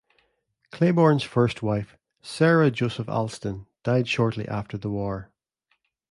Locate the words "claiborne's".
0.71-1.21